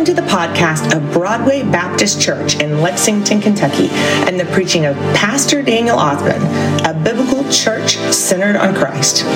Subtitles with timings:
[0.00, 3.88] Welcome to the podcast of Broadway Baptist Church in Lexington, Kentucky,
[4.26, 6.40] and the preaching of Pastor Daniel Othman,
[6.86, 9.26] a biblical church centered on Christ.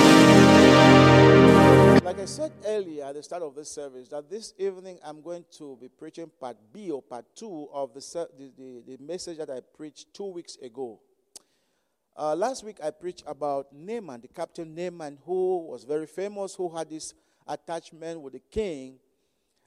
[2.03, 5.45] Like I said earlier at the start of this service, that this evening I'm going
[5.59, 8.01] to be preaching part B or part two of the,
[8.39, 10.99] the, the, the message that I preached two weeks ago.
[12.17, 16.75] Uh, last week I preached about Naaman, the captain Naaman, who was very famous, who
[16.75, 17.13] had this
[17.47, 18.95] attachment with the king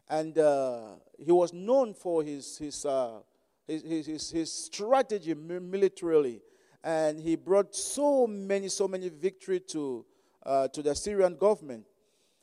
[0.10, 3.20] and uh, he was known for his, his, uh,
[3.68, 6.42] his, his, his, strategy militarily.
[6.84, 10.06] And he brought so many, so many victory to,
[10.46, 11.86] uh, to the Syrian government.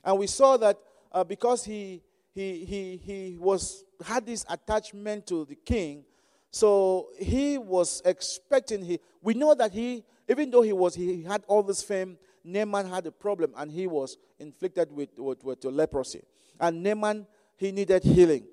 [0.04, 0.78] And we saw that
[1.10, 2.02] uh, because he,
[2.34, 6.04] he, he, he was, had this attachment to the king,
[6.50, 11.42] so he was expecting, he, we know that he, even though he, was, he had
[11.46, 16.22] all this fame, Naaman had a problem and he was inflicted with, with, with leprosy.
[16.60, 17.26] And Naaman
[17.64, 18.44] he needed healing.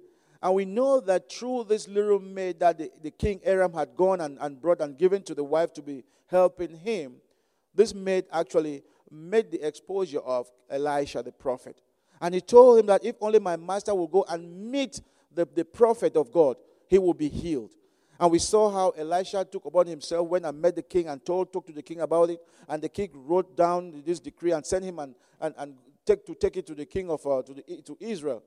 [0.41, 4.21] And we know that through this little maid that the, the king Aram had gone
[4.21, 7.15] and, and brought and given to the wife to be helping him,
[7.75, 11.81] this maid actually made the exposure of Elisha the prophet.
[12.19, 15.01] And he told him that if only my master will go and meet
[15.33, 16.55] the, the prophet of God,
[16.87, 17.71] he will be healed.
[18.19, 21.51] And we saw how Elisha took upon himself, went and met the king and told,
[21.51, 22.39] talked to the king about it.
[22.67, 26.35] And the king wrote down this decree and sent him and, and, and take, to
[26.35, 28.43] take it to the king of uh, to, the, to Israel.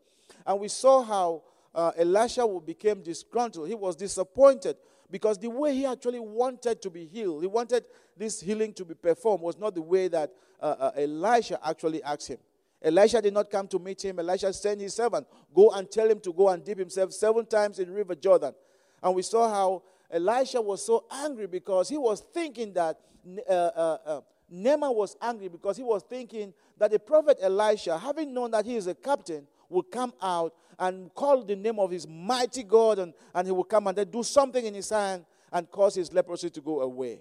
[0.47, 1.43] And we saw how
[1.75, 3.69] uh, Elisha became disgruntled.
[3.69, 4.77] He was disappointed
[5.11, 8.95] because the way he actually wanted to be healed, he wanted this healing to be
[8.95, 12.39] performed, was not the way that uh, uh, Elisha actually asked him.
[12.83, 14.19] Elisha did not come to meet him.
[14.19, 17.79] Elisha sent his servant, go and tell him to go and dip himself seven times
[17.79, 18.55] in River Jordan.
[19.03, 23.01] And we saw how Elisha was so angry because he was thinking that
[23.49, 28.35] uh, uh, uh, Naaman was angry because he was thinking that the prophet Elisha, having
[28.35, 32.07] known that he is a captain, will come out and call the name of his
[32.09, 35.71] mighty God, and, and he will come and then do something in his hand and
[35.71, 37.21] cause his leprosy to go away.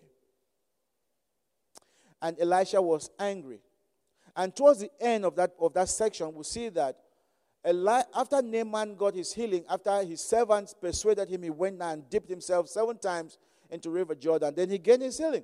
[2.22, 3.60] And Elisha was angry.
[4.36, 6.98] And towards the end of that, of that section, we see that
[7.68, 12.30] Eli, after Naaman got his healing, after his servants persuaded him, he went and dipped
[12.30, 13.38] himself seven times
[13.70, 14.54] into River Jordan.
[14.56, 15.44] Then he gained his healing.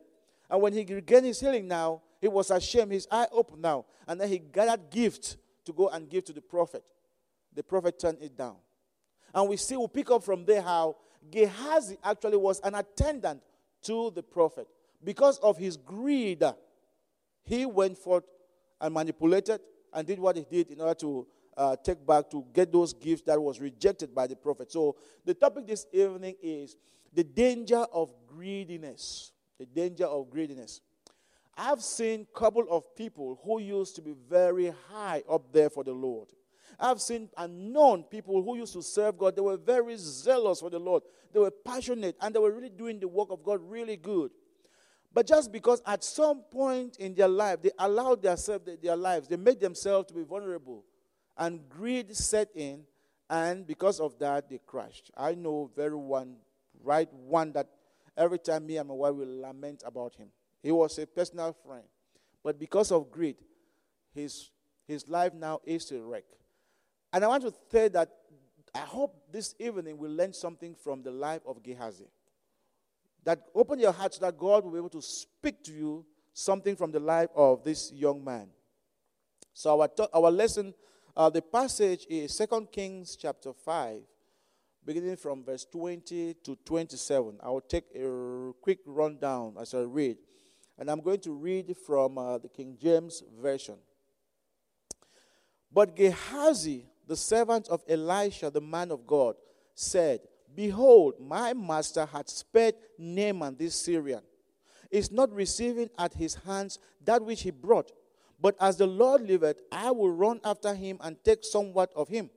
[0.50, 2.92] And when he regained his healing now, he was ashamed.
[2.92, 3.86] His eye opened now.
[4.08, 6.84] And then he gathered gifts to go and give to the prophet.
[7.60, 8.56] The prophet turned it down.
[9.36, 10.96] And we see, we pick up from there how
[11.30, 13.42] Gehazi actually was an attendant
[13.82, 14.66] to the prophet.
[15.04, 16.42] Because of his greed,
[17.44, 18.24] he went forth
[18.80, 19.60] and manipulated
[19.94, 21.28] and did what he did in order to
[21.58, 24.72] uh, take back to get those gifts that was rejected by the prophet.
[24.72, 24.96] So
[25.26, 26.78] the topic this evening is
[27.12, 29.34] the danger of greediness.
[29.60, 30.80] The danger of greediness.
[31.58, 35.84] I've seen a couple of people who used to be very high up there for
[35.84, 36.30] the Lord.
[36.80, 39.36] I've seen and known people who used to serve God.
[39.36, 41.04] They were very zealous for the Lord.
[41.34, 44.32] They were passionate and they were really doing the work of God really good.
[45.14, 49.38] But just because at some point in their life they allowed themselves, their lives, they
[49.38, 50.86] made themselves to be vulnerable,
[51.38, 52.84] and greed set in,
[53.30, 55.10] and because of that they crashed.
[55.18, 56.36] I know very one,
[56.84, 57.68] right one that
[58.16, 60.28] every time me and my wife will lament about him.
[60.62, 61.86] He was a personal friend.
[62.44, 63.38] But because of greed,
[64.14, 64.52] his,
[64.88, 66.26] his life now is a wreck.
[67.12, 68.10] And I want to say that
[68.74, 72.08] I hope this evening we learn something from the life of Gehazi.
[73.24, 76.76] That open your heart so that God will be able to speak to you something
[76.76, 78.48] from the life of this young man.
[79.54, 80.74] So our, our lesson,
[81.18, 84.02] uh, the passage is 2 Kings chapter 5,
[84.86, 87.40] beginning from verse 20 to 27.
[87.44, 90.18] I will take a quick rundown as I read.
[90.78, 93.76] And I'm going to read from uh, the King James Version.
[95.72, 99.36] But Gehazi, the servant of Elisha, the man of God,
[99.74, 100.20] said,
[100.56, 104.22] Behold, my master had spared Naaman this Syrian,
[104.92, 107.92] is not receiving at his hands that which he brought.
[108.40, 112.30] But as the Lord liveth, I will run after him and take somewhat of him.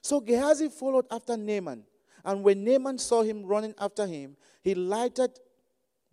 [0.00, 1.82] So Gehazi followed after Naaman.
[2.24, 5.40] And when Naaman saw him running after him, he lighted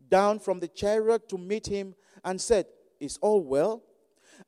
[0.10, 1.94] down from the chariot to meet him
[2.24, 2.66] and said,
[3.00, 3.84] Is all well?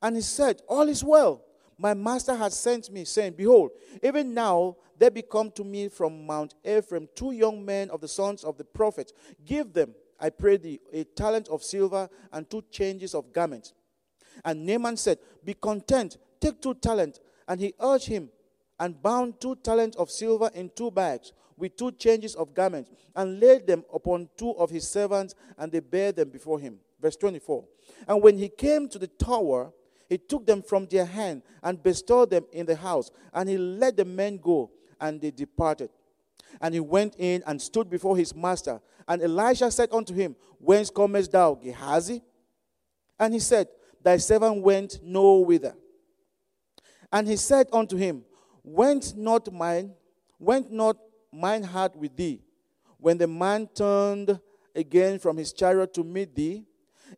[0.02, 1.42] And he said, All is well.
[1.78, 3.72] My master has sent me, saying, Behold,
[4.02, 8.44] even now there become to me from Mount Ephraim two young men of the sons
[8.44, 9.12] of the prophets.
[9.44, 13.72] Give them, I pray thee, a talent of silver and two changes of garments.
[14.44, 17.20] And Naaman said, Be content, take two talents.
[17.46, 18.30] And he urged him
[18.78, 23.38] and bound two talents of silver in two bags with two changes of garments and
[23.40, 26.78] laid them upon two of his servants, and they bare them before him.
[27.00, 27.64] Verse 24.
[28.08, 29.72] And when he came to the tower,
[30.08, 33.96] he took them from their hand and bestowed them in the house, and he let
[33.96, 34.70] the men go.
[35.00, 35.90] And they departed.
[36.60, 38.80] And he went in and stood before his master.
[39.08, 42.22] And Elisha said unto him, Whence comest thou, Gehazi?
[43.18, 43.68] And he said,
[44.02, 45.74] Thy servant went no whither.
[47.12, 48.24] And he said unto him,
[48.62, 49.94] Went not mine,
[50.38, 50.96] went not
[51.32, 52.40] mine heart with thee,
[52.98, 54.38] when the man turned
[54.74, 56.64] again from his chariot to meet thee?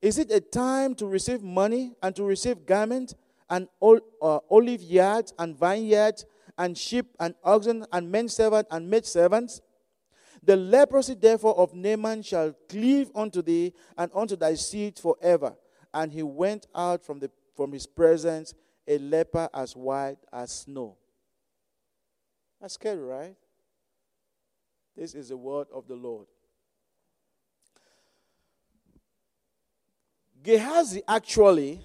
[0.02, 3.14] Is it a time to receive money and to receive garment
[3.48, 6.24] and uh, olive yards and vineyards
[6.58, 9.60] and sheep and oxen and men servants and maid servants?
[10.42, 15.56] The leprosy therefore of Naaman shall cleave unto thee and unto thy seed forever.
[15.92, 18.54] And he went out from, the, from his presence
[18.86, 20.96] a leper as white as snow.
[22.60, 23.34] That's scary, right?
[24.96, 26.26] This is the word of the Lord.
[30.46, 31.80] Gehazi actually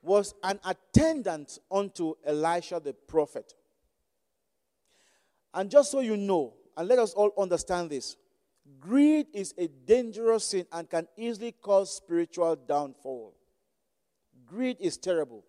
[0.00, 3.52] was an attendant unto Elisha the prophet.
[5.52, 8.16] And just so you know, and let us all understand this
[8.80, 13.34] greed is a dangerous sin and can easily cause spiritual downfall.
[14.46, 15.44] Greed is terrible.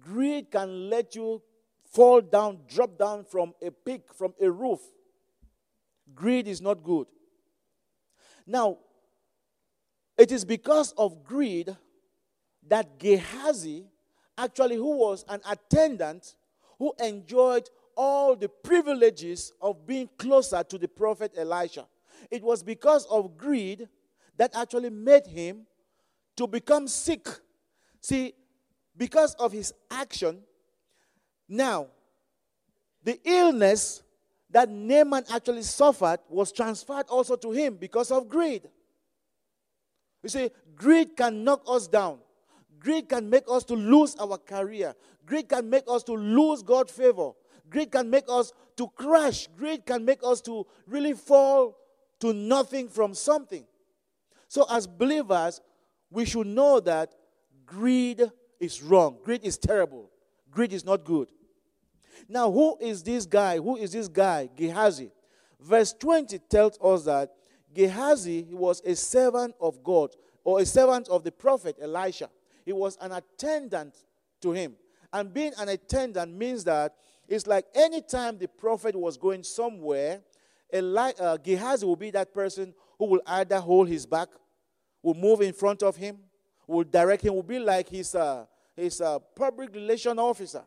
[0.00, 1.40] Greed can let you
[1.92, 4.80] fall down, drop down from a peak, from a roof.
[6.12, 7.06] Greed is not good.
[8.46, 8.78] Now,
[10.24, 11.76] it is because of greed
[12.66, 13.84] that Gehazi,
[14.38, 16.36] actually, who was an attendant,
[16.78, 21.84] who enjoyed all the privileges of being closer to the prophet Elisha.
[22.30, 23.86] It was because of greed
[24.38, 25.66] that actually made him
[26.36, 27.28] to become sick.
[28.00, 28.32] See,
[28.96, 30.38] because of his action,
[31.46, 31.88] now,
[33.02, 34.02] the illness
[34.48, 38.70] that Naaman actually suffered was transferred also to him because of greed.
[40.24, 42.18] You see, greed can knock us down.
[42.80, 44.94] Greed can make us to lose our career.
[45.26, 47.32] Greed can make us to lose God's favor.
[47.68, 49.48] Greed can make us to crash.
[49.56, 51.76] Greed can make us to really fall
[52.20, 53.66] to nothing from something.
[54.48, 55.60] So, as believers,
[56.10, 57.14] we should know that
[57.66, 58.22] greed
[58.58, 59.18] is wrong.
[59.22, 60.10] Greed is terrible.
[60.50, 61.28] Greed is not good.
[62.28, 63.58] Now, who is this guy?
[63.58, 64.48] Who is this guy?
[64.56, 65.10] Gehazi.
[65.60, 67.30] Verse 20 tells us that
[67.74, 70.10] Gehazi was a servant of God
[70.44, 72.30] or a servant of the prophet Elisha.
[72.64, 73.94] He was an attendant
[74.40, 74.74] to him.
[75.12, 76.94] And being an attendant means that
[77.28, 80.20] it's like anytime the prophet was going somewhere,
[80.74, 84.28] Eli- uh, Gehazi will be that person who will either hold his back,
[85.02, 86.18] will move in front of him,
[86.66, 88.44] will direct him, will be like his, uh,
[88.76, 90.64] his uh, public relation officer.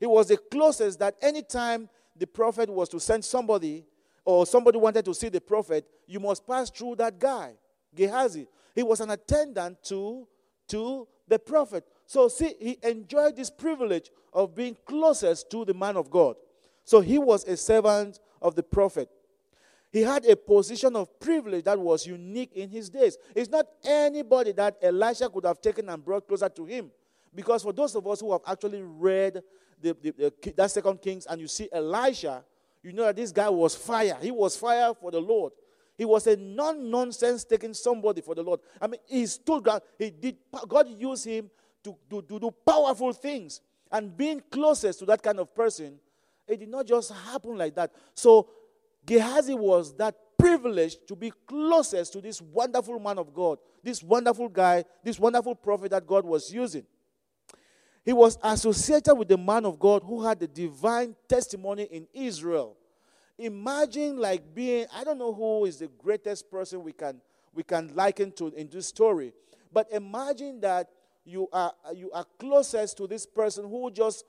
[0.00, 3.84] He was the closest that anytime the prophet was to send somebody
[4.28, 7.54] or somebody wanted to see the prophet, you must pass through that guy,
[7.94, 8.46] Gehazi.
[8.74, 10.28] He was an attendant to,
[10.66, 11.82] to the prophet.
[12.04, 16.36] So, see, he enjoyed this privilege of being closest to the man of God.
[16.84, 19.08] So, he was a servant of the prophet.
[19.90, 23.16] He had a position of privilege that was unique in his days.
[23.34, 26.90] It's not anybody that Elisha could have taken and brought closer to him.
[27.34, 29.42] Because for those of us who have actually read
[29.80, 30.10] the, the,
[30.42, 32.44] the, that second Kings and you see Elisha,
[32.82, 34.16] you know that this guy was fire.
[34.20, 35.52] He was fire for the Lord.
[35.96, 38.60] He was a non-nonsense taking somebody for the Lord.
[38.80, 39.82] I mean, he stood ground.
[39.98, 40.36] He did.
[40.68, 41.50] God used him
[41.82, 43.60] to, to, to do powerful things.
[43.90, 45.98] And being closest to that kind of person,
[46.46, 47.90] it did not just happen like that.
[48.14, 48.48] So
[49.04, 54.48] Gehazi was that privileged to be closest to this wonderful man of God, this wonderful
[54.48, 56.84] guy, this wonderful prophet that God was using.
[58.08, 62.74] He was associated with the man of God who had the divine testimony in Israel.
[63.36, 67.20] Imagine like being, I don't know who is the greatest person we can
[67.52, 69.34] we can liken to in this story,
[69.70, 70.88] but imagine that
[71.22, 74.24] you are you are closest to this person who just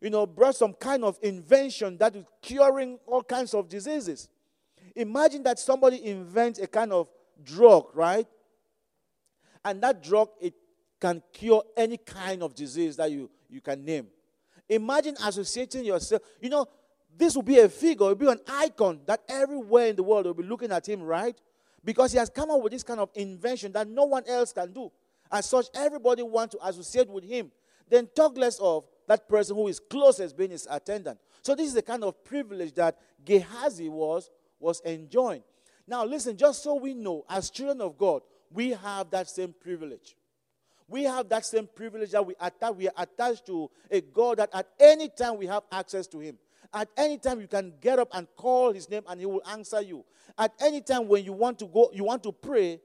[0.00, 4.28] you know brought some kind of invention that is curing all kinds of diseases.
[4.94, 7.08] Imagine that somebody invents a kind of
[7.42, 8.28] drug, right?
[9.64, 10.54] And that drug it
[11.00, 14.06] can cure any kind of disease that you, you can name.
[14.68, 16.22] Imagine associating yourself.
[16.40, 16.66] You know,
[17.16, 20.26] this will be a figure, it will be an icon that everywhere in the world
[20.26, 21.36] will be looking at him, right?
[21.84, 24.72] Because he has come up with this kind of invention that no one else can
[24.72, 24.90] do.
[25.30, 27.50] As such, everybody wants to associate with him.
[27.88, 31.18] Then talk less of that person who is closest being his attendant.
[31.42, 35.42] So this is the kind of privilege that Gehazi was, was enjoying.
[35.86, 40.14] Now listen, just so we know, as children of God, we have that same privilege.
[40.88, 44.50] We have that same privilege that we, attach, we are attached to a God that
[44.54, 46.38] at any time we have access to Him.
[46.72, 49.82] At any time you can get up and call His name and He will answer
[49.82, 50.04] you.
[50.38, 52.80] At any time when you want to go, you want to pray,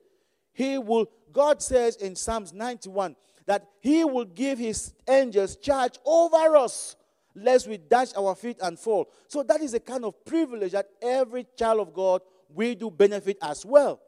[0.51, 1.09] He will.
[1.31, 6.97] God says in Psalms 91 that He will give His angels charge over us.
[7.35, 9.09] lest we dash our feet and fall.
[9.27, 12.21] So that is a kind of privilege that every child of God
[12.53, 13.99] we do benefit as well.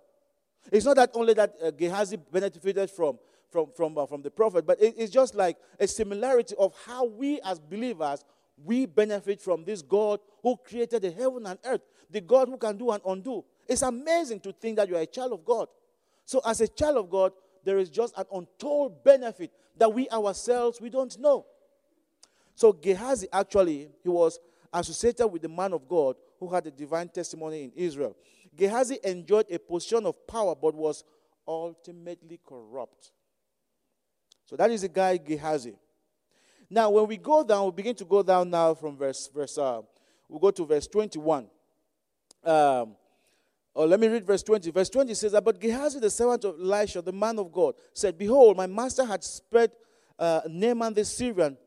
[0.71, 3.19] It's not that only that uh, Gehazi benefited from
[3.55, 7.05] from from uh, from the prophet, but it, it's just like a similarity of how
[7.05, 8.25] we as believers
[8.63, 12.77] we benefit from this God who created the heaven and earth, the God who can
[12.77, 13.43] do and undo.
[13.67, 15.67] It's amazing to think that you are a child of God.
[16.25, 17.31] So as a child of God,
[17.63, 21.45] there is just an untold benefit that we ourselves we don't know.
[22.55, 24.39] So Gehazi actually he was
[24.73, 28.15] associated with the man of God who had a divine testimony in Israel.
[28.55, 31.03] Gehazi enjoyed a position of power but was
[31.47, 33.11] ultimately corrupt.
[34.45, 35.75] So that is the guy Gehazi.
[36.69, 39.57] Now, when we go down, we begin to go down now from verse verse.
[39.57, 39.81] Uh,
[40.27, 41.47] we'll go to verse twenty-one.
[42.43, 42.95] Um,
[43.75, 44.69] oh, let me read verse 20.
[44.69, 48.55] Verse 20 says But Gehazi, the servant of Elisha, the man of God, said, Behold,
[48.55, 49.71] my master had spread
[50.19, 51.57] uh, Naaman the Syrian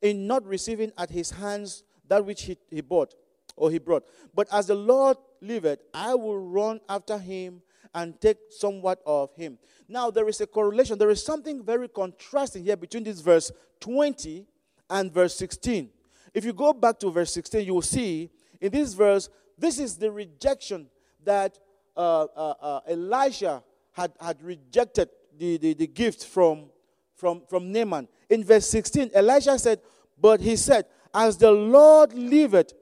[0.00, 3.14] in not receiving at his hands that which he, he bought
[3.56, 4.04] or he brought.
[4.34, 7.62] But as the Lord liveth, I will run after him
[7.94, 9.58] and take somewhat of him.
[9.88, 10.98] Now, there is a correlation.
[10.98, 14.46] There is something very contrasting here between this verse 20
[14.88, 15.90] and verse 16.
[16.32, 18.30] If you go back to verse 16, you will see
[18.60, 20.86] in this verse, this is the rejection
[21.24, 21.58] that
[21.96, 26.70] uh, uh, uh, Elisha had, had rejected the, the, the gift from,
[27.14, 28.08] from, from Naaman.
[28.30, 29.80] In verse 16, Elisha said,
[30.18, 32.72] But he said, As the Lord liveth,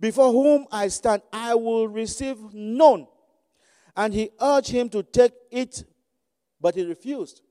[0.00, 3.06] before whom I stand, I will receive none.
[3.96, 5.84] And he urged him to take it,
[6.60, 7.42] but he refused.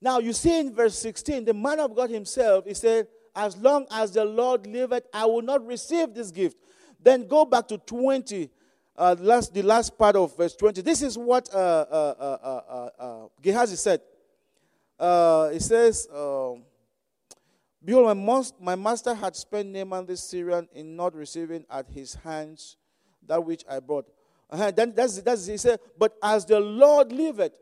[0.00, 3.86] Now, you see in verse 16, the man of God himself, he said, As long
[3.90, 6.56] as the Lord liveth, I will not receive this gift.
[7.02, 8.50] Then go back to 20,
[8.96, 10.82] uh, last, the last part of verse 20.
[10.82, 14.00] This is what uh, uh, uh, uh, uh Gehazi said.
[15.52, 16.62] He says, um,
[17.84, 22.14] Behold, my, most, my master had spent Naaman the Syrian in not receiving at his
[22.14, 22.76] hands
[23.26, 24.06] that which I brought.
[24.50, 24.70] Uh-huh.
[24.70, 27.52] Then that's, that's, he said, But as the Lord liveth,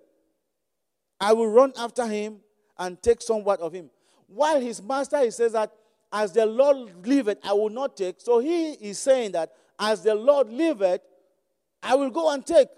[1.21, 2.39] I will run after him
[2.79, 3.91] and take somewhat of him.
[4.27, 5.73] While his master, he says that,
[6.13, 8.21] As the Lord liveth, I will not take.
[8.21, 11.01] So he is saying that, As the Lord liveth,
[11.83, 12.69] I will go and take.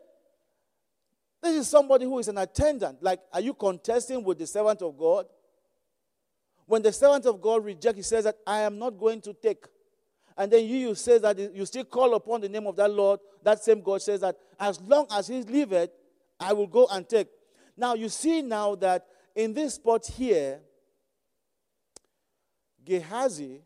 [1.43, 3.03] This is somebody who is an attendant.
[3.03, 5.27] Like, are you contesting with the servant of God?
[6.67, 9.65] When the servant of God rejects, he says that I am not going to take.
[10.39, 13.19] And then you, say that you still call upon the name of that Lord.
[13.43, 15.91] That same God says that as long as he liveth,
[16.39, 17.27] I will go and take.
[17.77, 19.05] Now you see now that
[19.35, 20.61] in this spot here,
[22.85, 23.63] Gehazi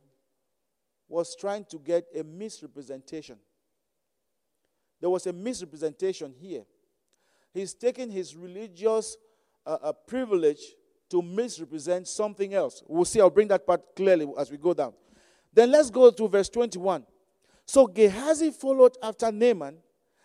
[1.06, 3.36] was trying to get a misrepresentation.
[4.98, 6.64] There was a misrepresentation here.
[7.52, 9.18] He's taking his religious
[9.66, 10.62] uh, uh, privilege
[11.10, 12.82] to misrepresent something else.
[12.88, 14.94] We'll see, I'll bring that part clearly as we go down.
[15.52, 17.04] Then let's go to verse 21.
[17.66, 19.76] So Gehazi followed after Naaman,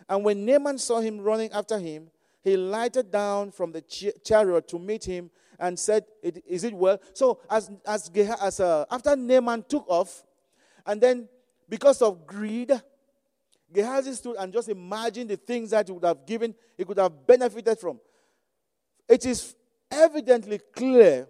[0.10, 2.10] and when Naaman saw him running after him,
[2.44, 3.82] he lighted down from the
[4.24, 5.30] chariot to meet him
[5.60, 7.00] and said, Is it well?
[7.14, 8.10] So as, as,
[8.42, 10.24] as uh, after Naaman took off,
[10.86, 11.28] and then
[11.68, 12.72] because of greed,
[13.74, 17.28] Gehazi stood and just imagined the things that he would have given, he could have
[17.28, 18.00] benefited from.
[19.10, 19.56] It is
[19.92, 21.28] evidently clear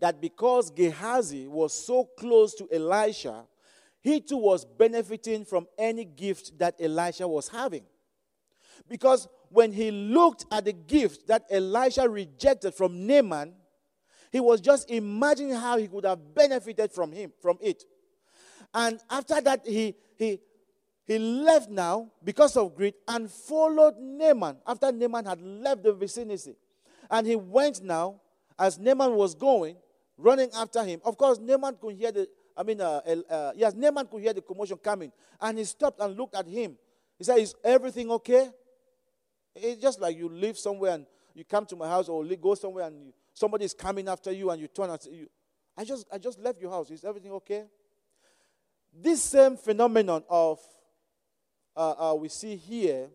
[0.00, 3.44] that because Gehazi was so close to Elisha,
[4.00, 7.84] he too was benefiting from any gift that Elisha was having.
[8.88, 13.54] Because when he looked at the gift that Elisha rejected from Naaman,
[14.30, 17.84] he was just imagining how he could have benefited from him, from it.
[18.74, 20.40] And after that, he, he,
[21.06, 26.54] he left now because of greed and followed Naaman after Naaman had left the vicinity.
[27.10, 28.20] And he went now,
[28.58, 29.76] as Naaman was going,
[30.18, 31.00] running after him.
[31.04, 34.42] Of course, Naaman could hear the, I mean, uh, uh, yes, Naaman could hear the
[34.42, 35.12] commotion coming.
[35.40, 36.76] And he stopped and looked at him.
[37.16, 38.50] He said, Is everything okay?
[39.54, 42.86] It's just like you live somewhere and you come to my house or go somewhere
[42.86, 45.30] and you, somebody is coming after you and you turn and say, you,
[45.76, 46.90] I just, I just left your house.
[46.90, 47.64] Is everything okay?
[48.92, 50.58] This same phenomenon of
[51.76, 53.08] uh, uh, we see here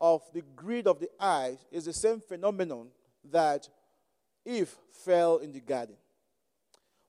[0.00, 2.88] of the greed of the eyes is the same phenomenon
[3.30, 3.68] that
[4.44, 5.96] Eve fell in the garden.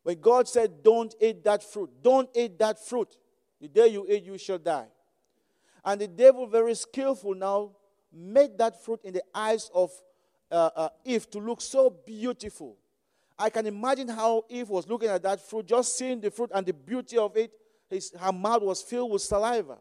[0.03, 3.17] When God said, Don't eat that fruit, don't eat that fruit.
[3.59, 4.88] The day you eat, you shall die.
[5.85, 7.71] And the devil, very skillful now,
[8.11, 9.91] made that fruit in the eyes of
[10.51, 12.75] uh, uh, Eve to look so beautiful.
[13.38, 16.65] I can imagine how Eve was looking at that fruit, just seeing the fruit and
[16.65, 17.51] the beauty of it.
[17.89, 19.77] His, her mouth was filled with saliva.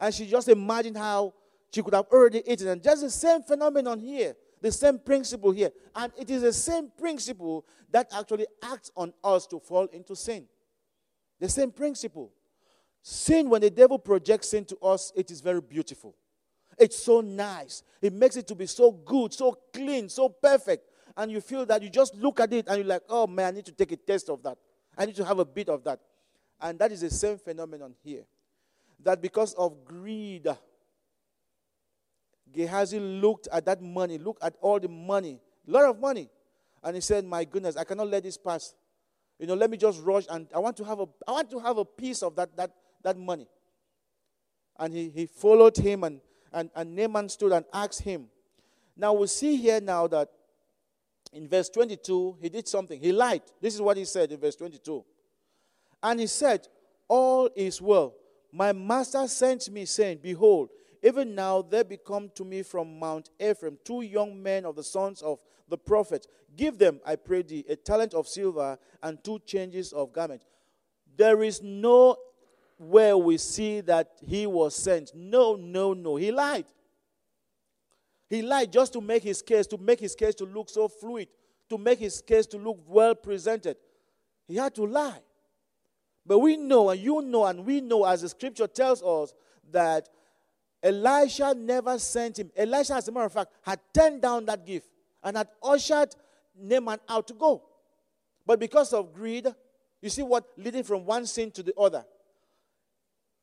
[0.00, 1.34] And she just imagined how
[1.72, 2.68] she could have already eaten.
[2.68, 4.34] And just the same phenomenon here.
[4.60, 5.70] The same principle here.
[5.94, 10.46] And it is the same principle that actually acts on us to fall into sin.
[11.38, 12.32] The same principle.
[13.02, 16.14] Sin, when the devil projects sin to us, it is very beautiful.
[16.78, 17.82] It's so nice.
[18.02, 20.88] It makes it to be so good, so clean, so perfect.
[21.16, 23.50] And you feel that you just look at it and you're like, oh man, I
[23.56, 24.58] need to take a taste of that.
[24.98, 26.00] I need to have a bit of that.
[26.60, 28.24] And that is the same phenomenon here.
[29.02, 30.46] That because of greed,
[32.56, 36.30] Gehazi looked at that money, looked at all the money, a lot of money,
[36.82, 38.74] and he said, My goodness, I cannot let this pass.
[39.38, 41.58] You know, let me just rush and I want to have a I want to
[41.58, 42.70] have a piece of that that,
[43.02, 43.46] that money.
[44.78, 46.20] And he, he followed him and,
[46.52, 48.26] and, and Naaman stood and asked him.
[48.96, 50.28] Now we see here now that
[51.32, 52.98] in verse 22, he did something.
[53.00, 53.42] He lied.
[53.60, 55.04] This is what he said in verse 22.
[56.02, 56.66] And he said,
[57.08, 58.14] All is well.
[58.52, 60.70] My master sent me, saying, Behold,
[61.06, 65.22] even now there become to me from Mount Ephraim two young men of the sons
[65.22, 66.26] of the prophet.
[66.56, 70.42] Give them, I pray thee, a talent of silver and two changes of garment.
[71.16, 72.16] There is no
[72.78, 75.12] where we see that he was sent.
[75.14, 76.16] No, no, no.
[76.16, 76.66] He lied.
[78.28, 81.28] He lied just to make his case, to make his case to look so fluid,
[81.68, 83.76] to make his case to look well presented.
[84.48, 85.20] He had to lie.
[86.26, 89.32] But we know, and you know, and we know, as the scripture tells us,
[89.70, 90.08] that
[90.86, 92.50] Elisha never sent him.
[92.56, 94.88] Elisha, as a matter of fact, had turned down that gift
[95.20, 96.14] and had ushered
[96.56, 97.60] Naaman out to go.
[98.46, 99.48] But because of greed,
[100.00, 100.44] you see what?
[100.56, 102.04] Leading from one sin to the other.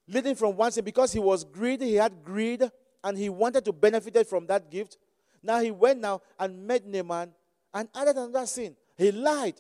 [0.08, 2.64] Leading from one sin, because he was greedy, he had greed,
[3.04, 4.98] and he wanted to benefit from that gift.
[5.42, 7.34] Now he went now and met Naaman
[7.74, 8.78] and added another sin.
[8.98, 9.56] He lied.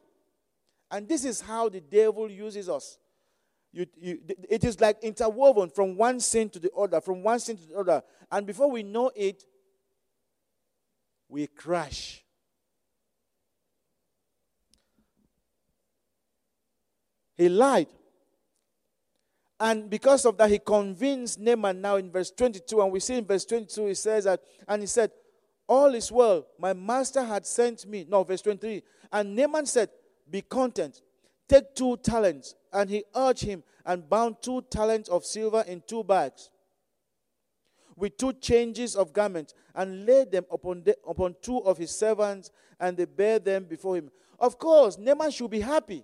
[0.90, 2.98] And this is how the devil uses us.
[3.74, 7.58] You, you, it is like interwoven from one sin to the other, from one sin
[7.58, 8.04] to the other.
[8.32, 9.44] And before we know it,
[11.28, 12.24] we crash.
[17.36, 17.88] He lied.
[19.60, 22.80] And because of that, he convinced Naaman now in verse 22.
[22.80, 25.12] And we see in verse 22, he says that, and he said,
[25.68, 26.46] All is well.
[26.60, 28.06] My master had sent me.
[28.08, 28.84] No, verse 23.
[29.12, 29.90] And Naaman said,
[30.30, 31.02] Be content.
[31.54, 32.56] Take two talents.
[32.72, 36.50] And he urged him and bound two talents of silver in two bags
[37.96, 42.50] with two changes of garments and laid them upon, the, upon two of his servants
[42.80, 44.10] and they bare them before him.
[44.40, 46.04] Of course, Naaman should be happy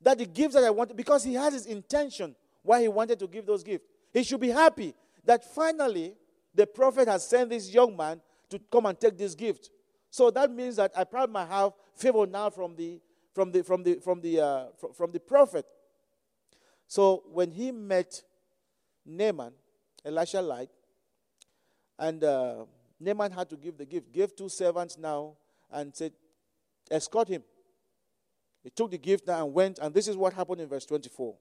[0.00, 3.26] that the gifts that I wanted, because he has his intention why he wanted to
[3.26, 3.84] give those gifts.
[4.14, 4.94] He should be happy
[5.26, 6.14] that finally
[6.54, 9.68] the prophet has sent this young man to come and take this gift.
[10.10, 12.98] So that means that I probably might have favor now from the
[13.34, 15.66] from the from the from the uh, from, from the prophet.
[16.86, 18.22] So when he met
[19.06, 19.52] Naaman,
[20.04, 20.68] Elisha lied,
[21.98, 22.64] and uh,
[22.98, 24.12] Naaman had to give the gift.
[24.12, 25.34] Gave two servants now
[25.70, 26.12] and said,
[26.90, 27.42] escort him.
[28.62, 31.34] He took the gift now and went, and this is what happened in verse 24.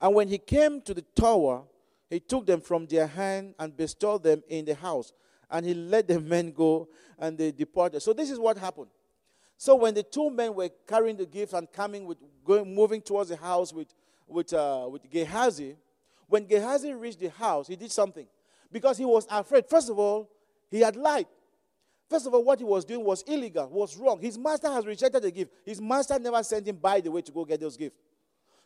[0.00, 1.62] And when he came to the tower,
[2.10, 5.12] he took them from their hand and bestowed them in the house.
[5.50, 8.02] And he let the men go, and they departed.
[8.02, 8.88] So this is what happened.
[9.56, 13.30] So when the two men were carrying the gift and coming with going moving towards
[13.30, 13.88] the house with
[14.26, 15.76] with uh, with Gehazi,
[16.26, 18.26] when Gehazi reached the house, he did something
[18.72, 19.66] because he was afraid.
[19.68, 20.28] First of all,
[20.70, 21.26] he had lied.
[22.08, 24.20] First of all, what he was doing was illegal, was wrong.
[24.20, 25.52] His master has rejected the gift.
[25.64, 27.96] His master never sent him by the way to go get those gifts.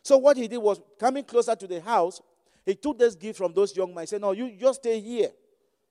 [0.03, 2.21] So what he did was coming closer to the house,
[2.65, 4.03] he took this gift from those young men.
[4.03, 5.29] He said, No, you just stay here.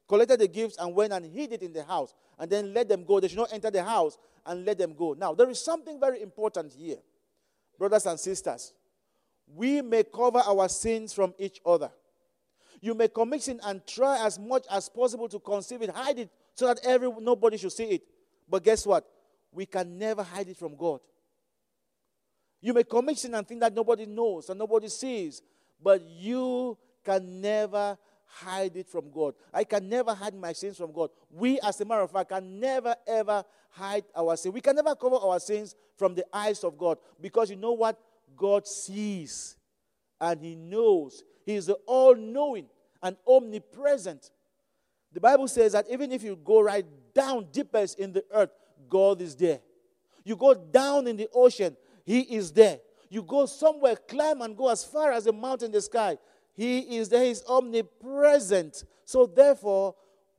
[0.09, 2.14] Collected the gifts and went and hid it in the house.
[2.38, 3.21] And then let them go.
[3.21, 4.16] They should not enter the house
[4.47, 5.12] and let them go.
[5.12, 6.97] Now, there is something very important here,
[7.79, 8.73] brothers and sisters.
[9.55, 11.90] We may cover our sins from each other.
[12.81, 16.31] You may commit sin and try as much as possible to conceal it, hide it,
[16.55, 18.03] so that every nobody should see it.
[18.49, 19.07] But guess what?
[19.53, 21.01] We can never hide it from God.
[22.61, 25.42] You may commit sin and think that nobody knows and nobody sees,
[25.83, 27.97] but you can never
[28.28, 29.34] hide it from God.
[29.52, 31.10] I can never hide my sins from God.
[31.30, 34.52] We, as a matter of fact, can never ever hide our sin.
[34.52, 37.98] We can never cover our sins from the eyes of God because you know what?
[38.36, 39.56] God sees
[40.20, 41.22] and He knows.
[41.44, 42.66] He is the all knowing
[43.02, 44.30] and omnipresent.
[45.12, 48.50] The Bible says that even if you go right down deepest in the earth,
[48.88, 49.60] God is there.
[50.24, 52.80] You go down in the ocean, He is there.
[53.10, 56.18] You go somewhere, climb and go as far as a mountain in the sky.
[56.59, 58.83] He is there, He's omnipresent.
[59.05, 59.94] So therefore,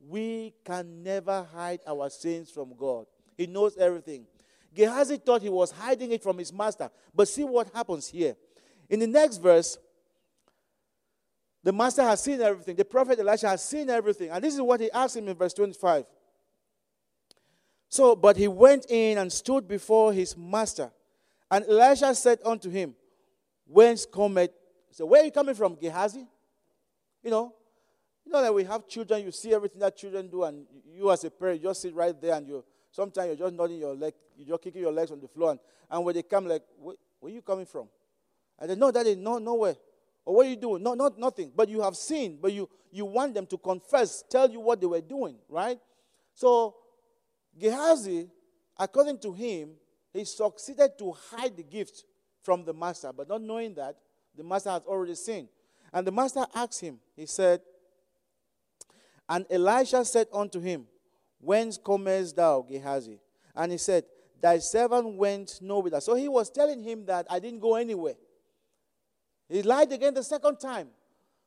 [0.06, 3.06] we can never hide our sins from God.
[3.38, 4.26] He knows everything.
[4.74, 6.90] Gehazi thought he was hiding it from his master.
[7.14, 8.36] But see what happens here.
[8.90, 9.78] In the next verse,
[11.62, 12.76] the master has seen everything.
[12.76, 14.28] The prophet Elisha has seen everything.
[14.28, 16.04] And this is what he asked him in verse 25.
[17.88, 20.90] So, but he went in and stood before his master.
[21.50, 22.94] And Elisha said unto him,
[23.66, 24.50] Whence cometh?
[24.90, 26.26] So, where are you coming from, Gehazi?
[27.22, 27.54] You know,
[28.24, 31.24] you know that we have children, you see everything that children do, and you as
[31.24, 34.14] a parent, you just sit right there and you sometimes you're just nodding your leg,
[34.36, 36.96] you're just kicking your legs on the floor, and, and when they come, like, where,
[37.22, 37.88] are you coming from?
[38.58, 39.76] And they know that they no nowhere.
[40.24, 40.82] Or what are you doing?
[40.82, 41.50] No, not nothing.
[41.54, 44.86] But you have seen, but you you want them to confess, tell you what they
[44.86, 45.78] were doing, right?
[46.34, 46.74] So
[47.58, 48.28] Gehazi,
[48.78, 49.70] according to him,
[50.12, 52.04] he succeeded to hide the gift
[52.42, 53.96] from the master, but not knowing that
[54.40, 55.50] the master has already seen.
[55.92, 57.60] And the master asked him, he said,
[59.28, 60.86] And Elisha said unto him,
[61.42, 63.20] Whence comest thou, Gehazi?
[63.54, 64.04] And he said,
[64.40, 66.00] Thy servant went no whither.
[66.00, 68.14] So he was telling him that I didn't go anywhere.
[69.50, 70.88] He lied again the second time.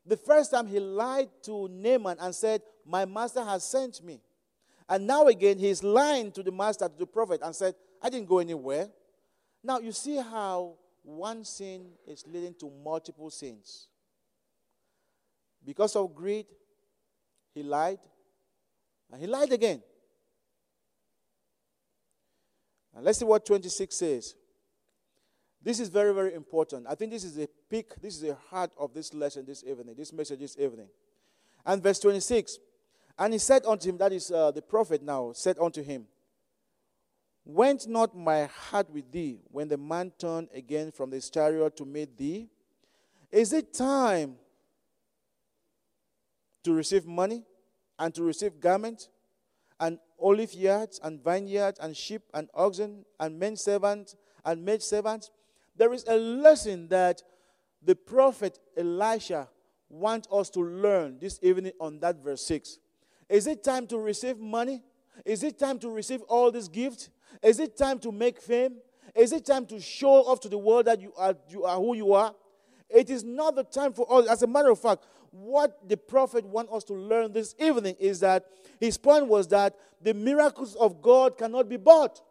[0.05, 4.21] The first time he lied to Naaman and said, My master has sent me.
[4.87, 8.29] And now again, he's lying to the master, to the prophet, and said, I didn't
[8.29, 8.89] go anywhere.
[9.63, 13.87] Now, you see how one sin is leading to multiple sins.
[15.63, 16.45] Because of greed,
[17.53, 17.99] he lied,
[19.11, 19.81] and he lied again.
[22.95, 24.35] And let's see what 26 says.
[25.61, 26.85] This is very, very important.
[26.89, 29.95] I think this is the peak, this is the heart of this lesson this evening,
[29.97, 30.87] this message this evening.
[31.65, 32.59] And verse 26
[33.17, 36.05] And he said unto him, that is uh, the prophet now, said unto him,
[37.45, 41.85] Went not my heart with thee when the man turned again from the chariot to
[41.85, 42.49] meet thee?
[43.31, 44.35] Is it time
[46.63, 47.43] to receive money
[47.99, 49.09] and to receive garments
[49.79, 55.29] and olive yards and vineyards and sheep and oxen and men servants and maid servants?
[55.75, 57.21] There is a lesson that
[57.81, 59.49] the prophet Elisha
[59.89, 62.79] wants us to learn this evening on that verse 6.
[63.27, 64.81] Is it time to receive money?
[65.25, 67.09] Is it time to receive all these gifts?
[67.41, 68.75] Is it time to make fame?
[69.15, 71.95] Is it time to show off to the world that you are, you are who
[71.95, 72.33] you are?
[72.89, 74.27] It is not the time for us.
[74.27, 78.19] As a matter of fact, what the prophet wants us to learn this evening is
[78.19, 78.45] that
[78.79, 82.21] his point was that the miracles of God cannot be bought.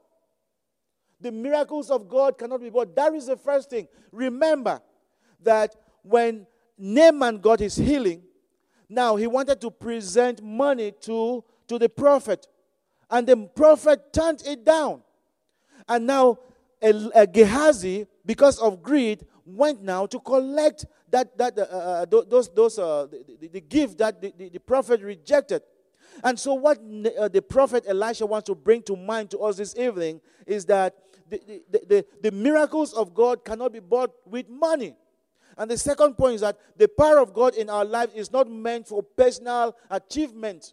[1.21, 2.95] The miracles of God cannot be bought.
[2.95, 3.88] That is the first thing.
[4.12, 4.81] Remember
[5.43, 6.47] that when
[6.79, 8.23] Naaman got his healing,
[8.88, 12.47] now he wanted to present money to, to the prophet.
[13.12, 15.03] And the prophet turned it down.
[15.87, 16.38] And now
[16.81, 23.07] Gehazi, because of greed, went now to collect that, that uh, uh, those, those uh,
[23.38, 25.62] the, the, gift that the, the, the, prophet rejected.
[26.25, 26.79] And so, what
[27.18, 30.96] uh, the prophet Elisha wants to bring to mind to us this evening is that
[31.29, 34.94] the, the, the miracles of God cannot be bought with money.
[35.59, 38.51] And the second point is that the power of God in our life is not
[38.51, 40.72] meant for personal achievement.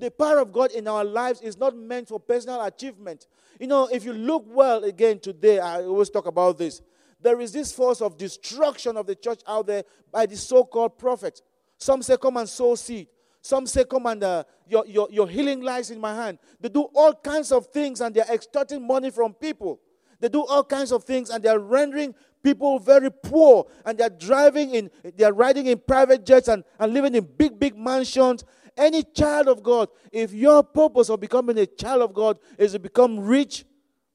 [0.00, 3.26] The power of God in our lives is not meant for personal achievement.
[3.58, 6.80] You know, if you look well again today, I always talk about this.
[7.20, 10.98] There is this force of destruction of the church out there by the so called
[10.98, 11.42] prophets.
[11.76, 13.08] Some say, Come and sow seed.
[13.42, 16.38] Some say, Come and uh, your, your, your healing lies in my hand.
[16.58, 19.80] They do all kinds of things and they're extorting money from people.
[20.18, 24.74] They do all kinds of things and they're rendering people very poor and they're driving
[24.74, 28.44] in, they're riding in private jets and, and living in big, big mansions
[28.80, 32.78] any child of God, if your purpose of becoming a child of God is to
[32.78, 33.64] become rich,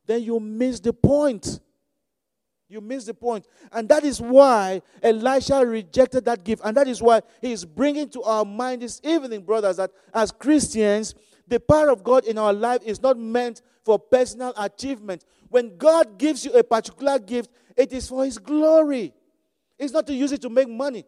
[0.05, 1.59] then you miss the point.
[2.67, 3.47] You miss the point.
[3.71, 6.63] And that is why Elisha rejected that gift.
[6.65, 10.31] And that is why he is bringing to our mind this evening, brothers, that as
[10.31, 11.13] Christians,
[11.47, 15.25] the power of God in our life is not meant for personal achievement.
[15.49, 19.13] When God gives you a particular gift, it is for His glory.
[19.77, 21.05] It's not to use it to make money.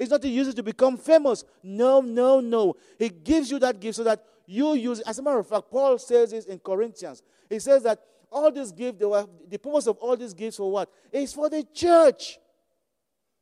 [0.00, 1.44] It's not to use it to become famous.
[1.62, 2.74] No, no, no.
[2.98, 5.06] He gives you that gift so that you use it.
[5.06, 7.22] As a matter of fact, Paul says this in Corinthians.
[7.50, 8.00] He says that
[8.32, 10.90] all these gifts, were, the purpose of all these gifts for what?
[11.12, 12.38] It's for the church,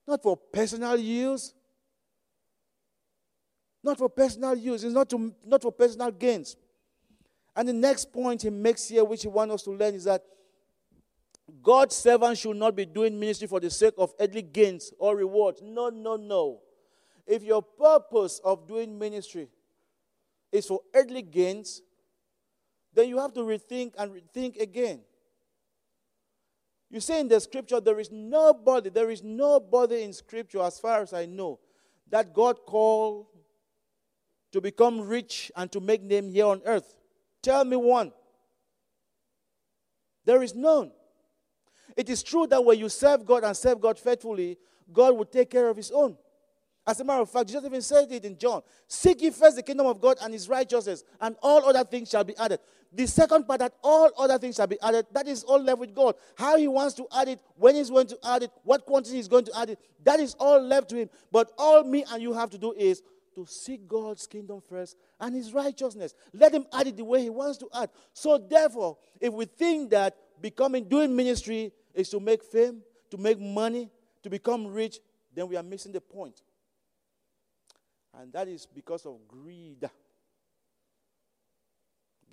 [0.05, 1.55] not for personal use.
[3.85, 4.83] Not for personal use.
[4.83, 6.57] It's not, to, not for personal gains.
[7.55, 10.25] And the next point he makes here, which he wants us to learn, is that
[11.63, 15.61] God's servants should not be doing ministry for the sake of earthly gains or rewards.
[15.63, 16.61] No, no, no.
[17.27, 19.49] If your purpose of doing ministry
[20.53, 21.83] is for earthly gains,
[22.95, 25.01] then you have to rethink and rethink again.
[26.91, 31.03] You say in the scripture, there is nobody, there is nobody in scripture, as far
[31.03, 31.61] as I know,
[32.09, 33.27] that God called
[34.53, 36.97] to become rich and to make name here on earth.
[37.43, 38.13] Tell me one.
[40.25, 40.93] There is none.
[41.97, 44.59] It is true that when you serve God and serve God faithfully,
[44.93, 46.17] God will take care of His own.
[46.89, 49.63] As a matter of fact, Jesus even said it in John Seek ye first the
[49.63, 52.61] kingdom of God and his righteousness, and all other things shall be added.
[52.91, 55.95] The second part, that all other things shall be added, that is all left with
[55.95, 56.15] God.
[56.39, 59.29] How he wants to add it, when he's going to add it, what quantity he's
[59.29, 61.11] going to add it, that is all left to him.
[61.31, 63.03] But all me and you have to do is
[63.35, 66.15] to seek God's kingdom first and his righteousness.
[66.33, 67.91] Let him add it the way he wants to add.
[68.15, 73.39] So, therefore, if we think that becoming, doing ministry is to make fame, to make
[73.39, 73.91] money,
[74.23, 74.99] to become rich,
[75.35, 76.43] then we are missing the point.
[78.19, 79.89] And that is because of greed.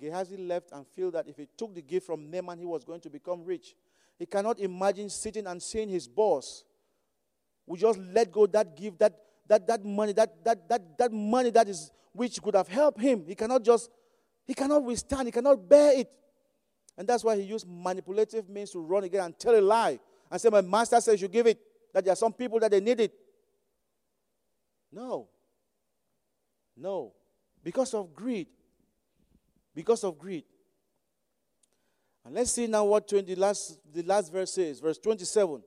[0.00, 3.00] Gehazi left and feel that if he took the gift from Naaman, he was going
[3.00, 3.74] to become rich.
[4.18, 6.64] He cannot imagine sitting and seeing his boss
[7.66, 9.12] We just let go that gift, that,
[9.48, 13.24] that, that money, that, that, that, that money that is which could have helped him.
[13.26, 13.90] He cannot just,
[14.46, 16.10] he cannot withstand, he cannot bear it.
[16.98, 19.98] And that's why he used manipulative means to run again and tell a lie
[20.30, 21.60] and say, My master says you give it,
[21.92, 23.12] that there are some people that they need it.
[24.92, 25.28] No.
[26.76, 27.12] No.
[27.62, 28.48] Because of greed.
[29.74, 30.44] Because of greed.
[32.24, 34.80] And let's see now what 20, the, last, the last verse says.
[34.80, 35.62] Verse 27.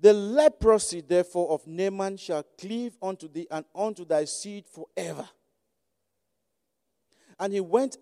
[0.00, 5.28] The leprosy, therefore, of Naaman shall cleave unto thee and unto thy seed forever.
[7.38, 7.98] And he went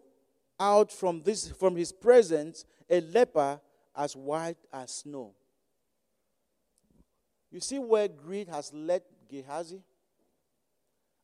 [0.59, 3.61] out from, this, from his presence a leper
[3.97, 5.35] as white as snow.
[7.51, 9.81] You see where greed has led Gehazi?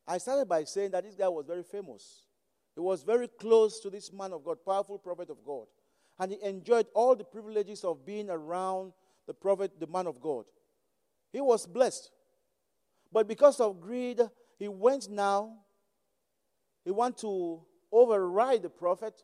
[0.07, 2.23] I started by saying that this guy was very famous.
[2.75, 5.67] He was very close to this man of God, powerful prophet of God.
[6.19, 8.93] And he enjoyed all the privileges of being around
[9.27, 10.45] the prophet, the man of God.
[11.33, 12.11] He was blessed.
[13.13, 14.21] But because of greed,
[14.59, 15.57] he went now,
[16.85, 19.23] he wanted to override the prophet,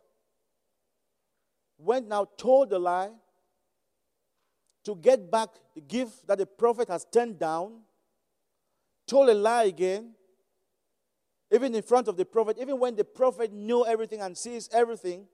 [1.78, 3.10] went now, told the lie
[4.84, 7.80] to get back the gift that the prophet has turned down,
[9.06, 10.12] told a lie again,
[11.52, 15.26] even in front of the prophet, even when the prophet knew everything and sees everything.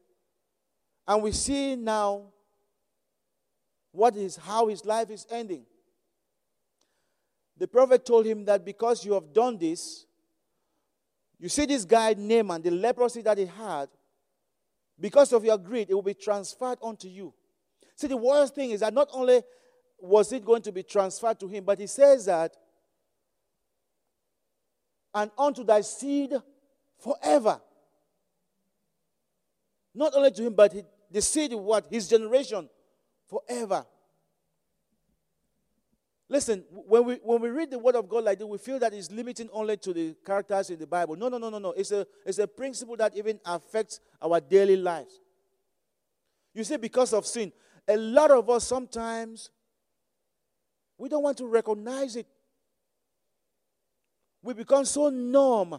[1.06, 2.32] And we see now
[3.92, 5.64] what is how his life is ending.
[7.58, 10.06] The prophet told him that because you have done this,
[11.42, 13.88] you see this guy Naaman, the leprosy that he had,
[14.98, 17.34] because of your greed, it will be transferred onto you.
[17.96, 19.42] See, the worst thing is that not only
[19.98, 22.56] was it going to be transferred to him, but he says that,
[25.12, 26.32] and unto thy seed
[27.00, 27.60] forever.
[29.96, 31.86] Not only to him, but he, the seed, of what?
[31.90, 32.70] His generation
[33.26, 33.84] forever.
[36.32, 38.94] Listen, when we, when we read the Word of God like this, we feel that
[38.94, 41.14] it's limiting only to the characters in the Bible.
[41.14, 41.72] No, no, no, no, no.
[41.72, 45.20] It's a, it's a principle that even affects our daily lives.
[46.54, 47.52] You see, because of sin,
[47.86, 49.50] a lot of us sometimes,
[50.96, 52.26] we don't want to recognize it.
[54.42, 55.78] We become so numb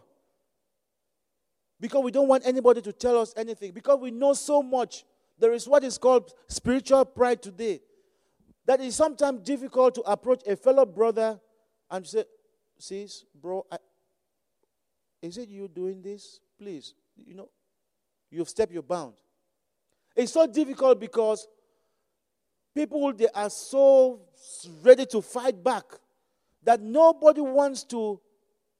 [1.80, 5.04] because we don't want anybody to tell us anything, because we know so much.
[5.40, 7.82] There is what is called spiritual pride today
[8.66, 11.40] that is sometimes difficult to approach a fellow brother
[11.90, 12.24] and say,
[12.78, 13.78] Sis, bro, I,
[15.22, 16.40] is it you doing this?
[16.58, 17.50] Please, you know,
[18.30, 19.14] you've stepped your bound.
[20.16, 21.48] It's so difficult because
[22.76, 24.22] people they are so
[24.82, 25.84] ready to fight back
[26.64, 28.20] that nobody wants to,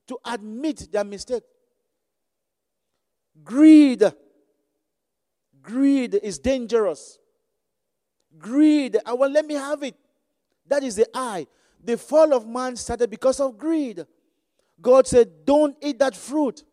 [0.08, 1.44] to admit their mistake.
[3.44, 4.04] Greed.
[5.62, 7.20] Greed is dangerous.
[8.38, 8.98] Greed.
[9.06, 9.96] I want, let me have it.
[10.68, 11.48] That is the I.
[11.84, 14.06] The fall of man started because of greed.
[14.82, 16.64] God said, Don't eat that fruit.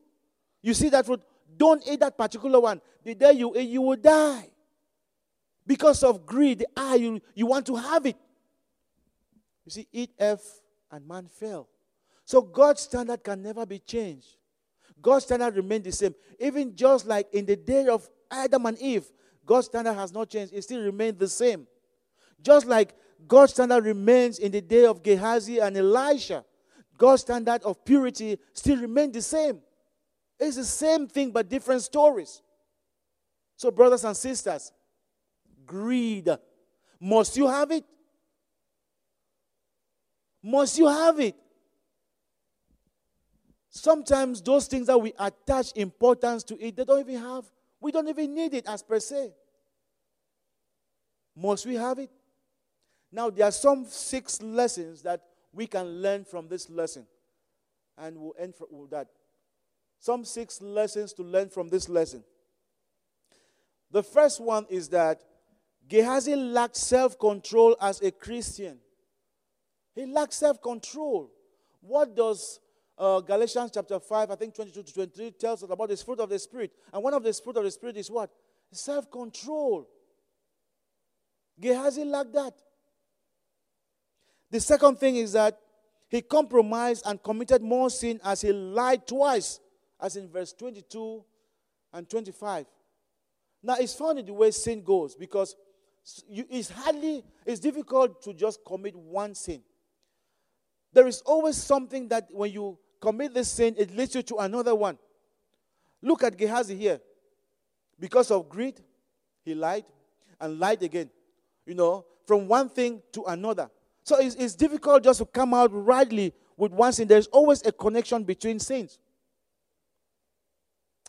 [0.62, 1.23] You see that fruit?
[1.57, 2.81] Don't eat that particular one.
[3.05, 4.49] The day you eat, you will die.
[5.66, 8.16] Because of greed, the I, you, you want to have it.
[9.64, 10.40] You see, eat F
[10.90, 11.68] and man fell.
[12.25, 14.37] So God's standard can never be changed.
[15.01, 16.14] God's standard remains the same.
[16.38, 19.11] Even just like in the day of Adam and Eve,
[19.44, 21.66] God's standard has not changed, it still remains the same.
[22.42, 22.94] Just like
[23.26, 26.44] God's standard remains in the day of Gehazi and Elisha,
[26.96, 29.61] God's standard of purity still remains the same.
[30.38, 32.42] It's the same thing, but different stories.
[33.57, 34.72] So, brothers and sisters,
[35.66, 36.29] greed.
[36.98, 37.85] Must you have it?
[40.42, 41.37] Must you have it?
[43.70, 47.44] Sometimes those things that we attach importance to it, they don't even have.
[47.81, 49.33] We don't even need it as per se.
[51.37, 52.11] Must we have it?
[53.11, 57.07] Now, there are some six lessons that we can learn from this lesson.
[57.97, 59.09] And we'll end with that.
[59.99, 62.25] Some six lessons to learn from this lesson.
[63.90, 65.21] The first one is that
[65.88, 68.79] Gehazi lacked self control as a Christian.
[69.95, 71.31] He lacked self control.
[71.81, 72.61] What does
[73.00, 76.28] uh, Galatians chapter 5, I think 22 to 23, tells us about the fruit of
[76.28, 76.70] the Spirit?
[76.92, 78.30] And one of the fruit of the Spirit is what?
[78.70, 79.88] Self control.
[81.58, 82.54] Gehazi lacked that.
[84.50, 85.58] The second thing is that
[86.08, 89.60] he compromised and committed more sin as he lied twice,
[90.00, 91.24] as in verse 22
[91.94, 92.66] and 25.
[93.62, 95.56] Now, it's funny the way sin goes because
[96.28, 99.62] it's hardly, it's difficult to just commit one sin.
[100.92, 104.74] There is always something that when you commit this sin, it leads you to another
[104.74, 104.98] one.
[106.02, 107.00] Look at Gehazi here.
[107.98, 108.80] Because of greed,
[109.44, 109.84] he lied
[110.40, 111.10] and lied again.
[111.66, 113.70] You know, from one thing to another.
[114.04, 117.08] So it's, it's difficult just to come out rightly with one sin.
[117.08, 118.98] There's always a connection between sins.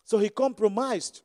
[0.04, 1.21] So he compromised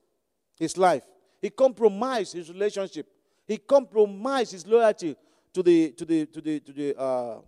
[0.59, 1.03] his life.
[1.43, 3.09] He compromised his relationship.
[3.47, 5.17] He compromised his loyalty
[5.53, 7.39] to the to the to the to the uh,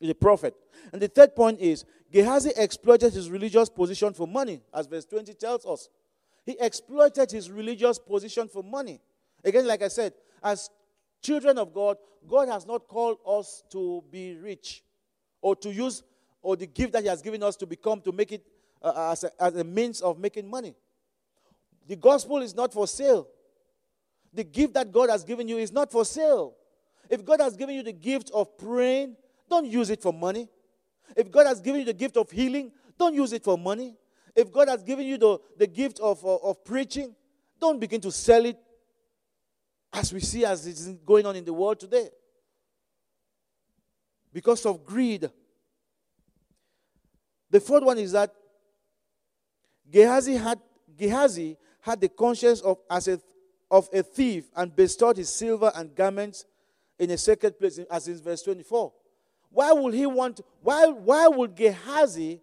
[0.00, 0.54] the prophet.
[0.92, 5.34] And the third point is Gehazi exploited his religious position for money, as verse 20
[5.34, 5.88] tells us.
[6.44, 9.00] He exploited his religious position for money.
[9.44, 10.70] Again, like I said, as
[11.20, 14.82] children of God, God has not called us to be rich
[15.40, 16.02] or to use
[16.42, 18.44] or the gift that He has given us to become, to make it
[18.82, 20.74] uh, as, a, as a means of making money.
[21.86, 23.28] The gospel is not for sale.
[24.32, 26.54] The gift that God has given you is not for sale.
[27.08, 29.16] If God has given you the gift of praying,
[29.48, 30.48] don't use it for money.
[31.16, 33.96] If God has given you the gift of healing, don't use it for money.
[34.34, 37.14] If God has given you the, the gift of, of, of preaching,
[37.60, 38.56] don't begin to sell it
[39.92, 42.08] as we see as it's going on in the world today.
[44.32, 45.28] Because of greed.
[47.50, 48.32] The fourth one is that
[49.90, 50.60] Gehazi had,
[50.96, 53.20] Gehazi had the conscience of, as a,
[53.70, 56.44] of a thief and bestowed his silver and garments
[56.98, 58.92] in a sacred place, as in verse 24.
[59.50, 62.40] Why would he want, why, why would Gehazi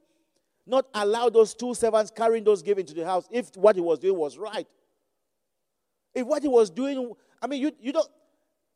[0.65, 4.00] not allow those two servants carrying those gifts into the house if what he was
[4.00, 4.68] doing was right?
[6.13, 8.08] If what he was doing, I mean, you, you don't,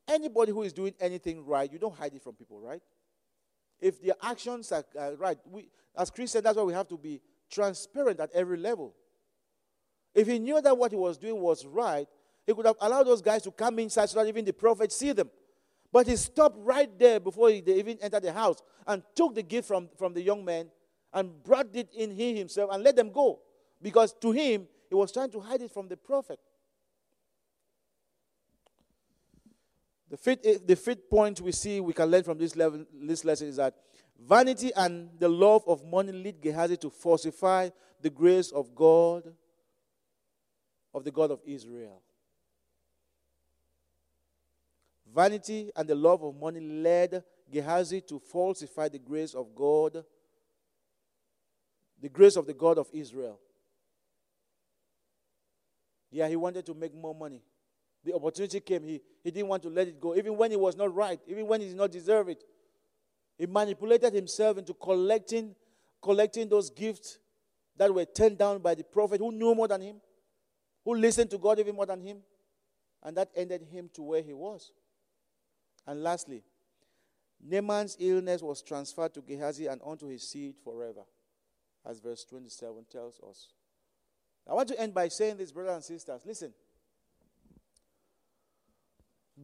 [0.08, 2.82] anybody who is doing anything right, you don't hide it from people, right?
[3.80, 4.84] If their actions are,
[5.16, 8.94] right, we, as Christians, that's why we have to be transparent at every level.
[10.14, 12.08] If he knew that what he was doing was right,
[12.46, 15.12] he could have allowed those guys to come inside so that even the prophet see
[15.12, 15.30] them.
[15.92, 19.68] But he stopped right there before they even entered the house and took the gift
[19.68, 20.70] from, from the young man
[21.14, 23.40] and brought it in he himself and let them go.
[23.82, 26.40] Because to him, he was trying to hide it from the prophet.
[30.10, 33.24] The fifth, eh, the fifth point we see we can learn from this, level, this
[33.24, 33.76] lesson is that
[34.20, 37.70] vanity and the love of money lead Gehazi to falsify
[38.02, 39.24] the grace of God,
[40.94, 42.02] of the God of Israel.
[45.14, 50.04] Vanity and the love of money led Gehazi to falsify the grace of God,
[52.02, 53.40] the grace of the God of Israel.
[56.12, 57.42] Yeah, he wanted to make more money.
[58.04, 60.76] The opportunity came, he, he didn't want to let it go, even when it was
[60.76, 62.44] not right, even when he did not deserve it.
[63.38, 65.56] He manipulated himself into collecting,
[66.02, 67.20] collecting those gifts
[67.78, 70.02] that were turned down by the prophet who knew more than him,
[70.84, 72.18] who listened to God even more than him.
[73.04, 74.72] And that ended him to where he was.
[75.90, 76.44] And lastly,
[77.44, 81.02] Naaman's illness was transferred to Gehazi and onto his seed forever,
[81.84, 83.48] as verse 27 tells us.
[84.48, 86.22] I want to end by saying this, brothers and sisters.
[86.24, 86.54] Listen.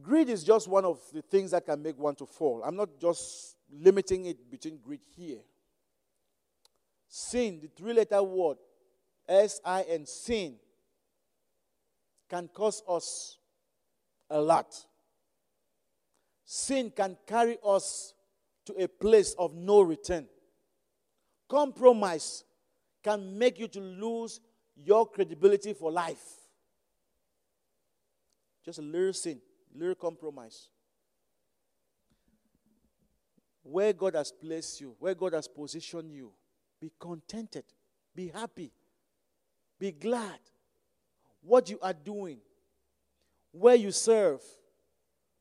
[0.00, 2.62] Greed is just one of the things that can make one to fall.
[2.64, 5.40] I'm not just limiting it between greed here.
[7.08, 8.58] Sin, the three letter word,
[9.28, 10.54] S I N, sin,
[12.30, 13.38] can cause us
[14.30, 14.72] a lot
[16.46, 18.14] sin can carry us
[18.64, 20.26] to a place of no return.
[21.48, 22.44] Compromise
[23.02, 24.40] can make you to lose
[24.76, 26.24] your credibility for life.
[28.64, 29.40] Just a little sin,
[29.74, 30.68] little compromise.
[33.62, 36.32] Where God has placed you, where God has positioned you,
[36.80, 37.64] be contented,
[38.14, 38.70] be happy,
[39.78, 40.38] be glad.
[41.42, 42.38] What you are doing,
[43.52, 44.40] where you serve,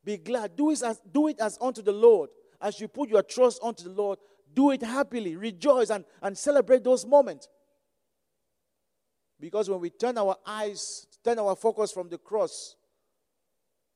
[0.05, 0.55] be glad.
[0.55, 2.29] Do it as, do it as unto the Lord.
[2.61, 4.19] As you put your trust unto the Lord,
[4.53, 5.35] do it happily.
[5.35, 7.49] Rejoice and, and celebrate those moments.
[9.39, 12.75] Because when we turn our eyes, turn our focus from the cross,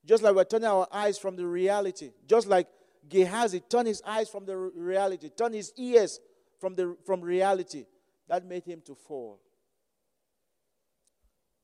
[0.05, 2.67] just like we're turning our eyes from the reality, just like
[3.07, 6.19] Gehazi turned his eyes from the reality, turned his ears
[6.59, 7.85] from, the, from reality,
[8.27, 9.39] that made him to fall.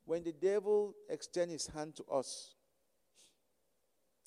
[0.05, 2.54] When the devil extends his hand to us,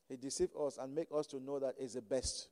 [0.08, 2.48] he deceives us and make us to know that it's the best.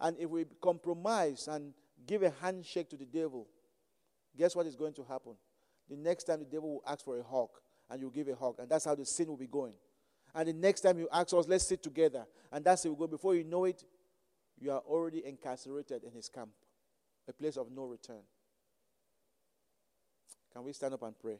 [0.00, 1.72] And if we compromise and
[2.06, 3.46] give a handshake to the devil,
[4.36, 5.34] guess what is going to happen?
[5.88, 7.50] The next time the devil will ask for a hug,
[7.90, 9.74] and you give a hug, and that's how the sin will be going.
[10.34, 13.06] And the next time you ask us, let's sit together, and that's it go.
[13.06, 13.84] Before you know it,
[14.58, 16.50] you are already incarcerated in his camp,
[17.28, 18.22] a place of no return.
[20.52, 21.38] Can we stand up and pray?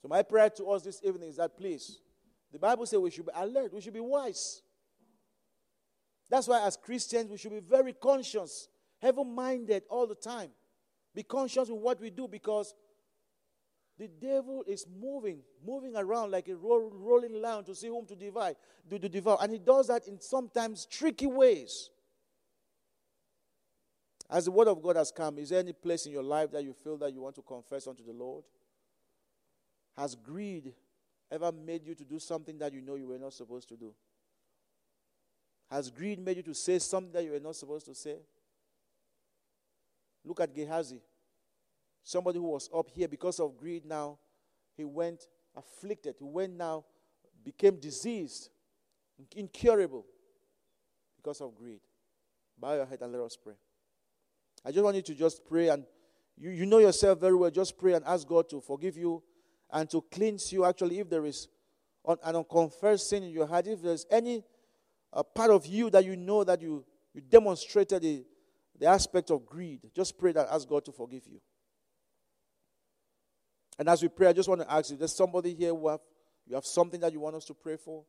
[0.00, 1.98] So, my prayer to us this evening is that please,
[2.52, 4.62] the Bible says we should be alert, we should be wise.
[6.28, 8.68] That's why, as Christians, we should be very conscious,
[9.00, 10.50] heaven minded all the time.
[11.14, 12.74] Be conscious with what we do because
[13.98, 18.16] the devil is moving, moving around like a roll, rolling lion to see whom to
[18.16, 18.56] divide,
[18.88, 19.38] to, to devour.
[19.40, 21.90] And he does that in sometimes tricky ways.
[24.30, 26.64] As the word of God has come, is there any place in your life that
[26.64, 28.44] you feel that you want to confess unto the Lord?
[29.96, 30.72] Has greed
[31.32, 33.94] ever made you to do something that you know you were not supposed to do?
[35.70, 38.16] Has greed made you to say something that you were not supposed to say?
[40.24, 41.00] Look at Gehazi.
[42.04, 44.18] Somebody who was up here because of greed now,
[44.76, 45.26] he went
[45.56, 46.16] afflicted.
[46.18, 46.84] He went now,
[47.44, 48.50] became diseased,
[49.34, 50.04] incurable
[51.16, 51.80] because of greed.
[52.58, 53.54] Bow your head and let us pray.
[54.64, 55.84] I just want you to just pray and
[56.36, 57.50] you, you know yourself very well.
[57.50, 59.22] Just pray and ask God to forgive you
[59.72, 60.64] and to cleanse you.
[60.64, 61.48] Actually, if there is
[62.06, 64.44] an unconfessed sin in your heart, if there's any
[65.12, 68.24] uh, part of you that you know that you, you demonstrated the,
[68.78, 71.40] the aspect of greed, just pray that ask God to forgive you.
[73.78, 76.00] And as we pray, I just want to ask you there's somebody here who have,
[76.46, 78.04] you have something that you want us to pray for?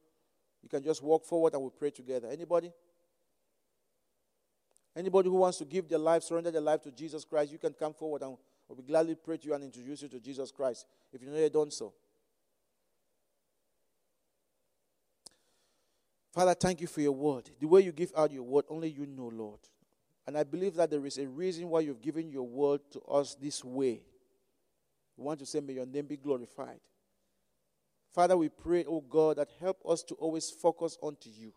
[0.62, 2.28] You can just walk forward and we'll pray together.
[2.30, 2.72] Anybody?
[4.96, 7.74] Anybody who wants to give their life, surrender their life to Jesus Christ, you can
[7.74, 8.38] come forward and
[8.68, 11.72] we'll be gladly pray to you and introduce you to Jesus Christ if you've done
[11.72, 11.94] so.
[16.34, 17.50] Father, thank you for your word.
[17.60, 19.60] The way you give out your word, only you know, Lord.
[20.26, 23.36] And I believe that there is a reason why you've given your word to us
[23.36, 24.02] this way.
[25.16, 26.80] We want to say, May your name be glorified.
[28.14, 31.52] Father, we pray, oh God, that help us to always focus onto you,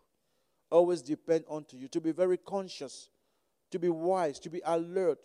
[0.71, 3.09] always depend onto you, to be very conscious,
[3.71, 5.19] to be wise, to be alert.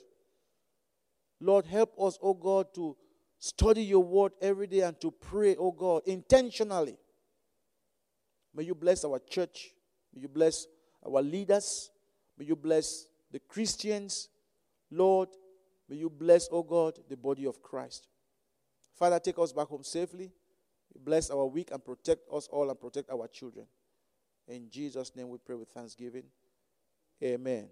[1.43, 2.97] Lord, help us, oh God, to
[3.38, 6.97] study your word every day and to pray, oh God, intentionally.
[8.55, 9.72] May you bless our church.
[10.14, 10.66] May you bless
[11.05, 11.90] our leaders.
[12.38, 14.28] May you bless the Christians.
[14.88, 15.30] Lord,
[15.88, 18.07] may you bless, oh God, the body of Christ.
[18.95, 20.30] Father, take us back home safely.
[21.05, 23.66] Bless our week and protect us all and protect our children.
[24.47, 26.24] In Jesus' name we pray with thanksgiving.
[27.20, 27.68] Amen.